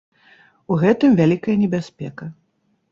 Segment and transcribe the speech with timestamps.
[0.71, 2.33] У гэтым вялікая небяспека.